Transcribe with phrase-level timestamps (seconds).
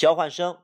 [0.00, 0.58] 交换生，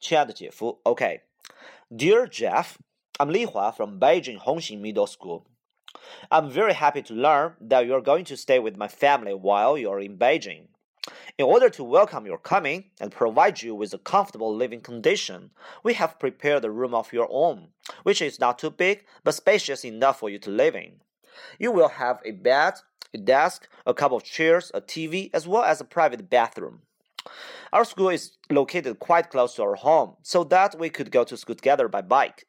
[0.00, 2.76] 亲爱的姐夫，OK。Dear Jeff,
[3.18, 5.44] I'm Li Hua from Beijing Hongxing Middle School.
[6.30, 10.00] I'm very happy to learn that you're going to stay with my family while you're
[10.00, 10.68] in Beijing.
[11.36, 15.50] In order to welcome your coming and provide you with a comfortable living condition,
[15.82, 17.68] we have prepared a room of your own,
[18.02, 21.00] which is not too big but spacious enough for you to live in.
[21.58, 22.74] You will have a bed,
[23.12, 26.80] a desk, a couple of chairs, a TV, as well as a private bathroom.
[27.71, 31.37] Our school is located quite close to our home, so that we could go to
[31.37, 32.45] school together by bike.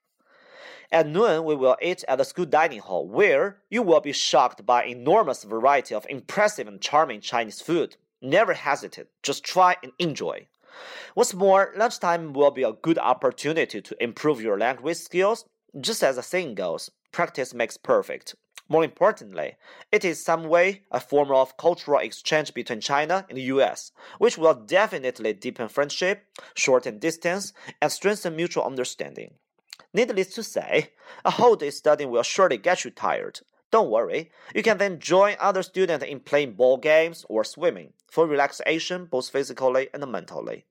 [0.92, 4.64] At noon, we will eat at the school dining hall, where you will be shocked
[4.64, 7.96] by enormous variety of impressive and charming Chinese food.
[8.20, 10.46] Never hesitate, just try and enjoy.
[11.14, 15.44] What's more, lunchtime will be a good opportunity to improve your language skills.
[15.80, 18.34] Just as the saying goes, practice makes perfect.
[18.68, 19.56] More importantly,
[19.92, 24.38] it is some way a form of cultural exchange between China and the US, which
[24.38, 26.24] will definitely deepen friendship,
[26.54, 27.52] shorten distance,
[27.82, 29.34] and strengthen mutual understanding.
[29.92, 30.92] Needless to say,
[31.24, 33.40] a whole day studying will surely get you tired.
[33.70, 38.26] Don't worry, you can then join other students in playing ball games or swimming for
[38.26, 40.64] relaxation both physically and mentally.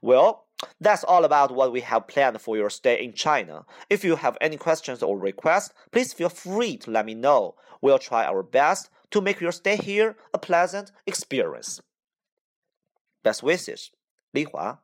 [0.00, 0.46] Well,
[0.80, 3.64] that's all about what we have planned for your stay in China.
[3.90, 7.56] If you have any questions or requests, please feel free to let me know.
[7.80, 11.80] We'll try our best to make your stay here a pleasant experience.
[13.22, 13.90] Best wishes,
[14.34, 14.78] Li Hua.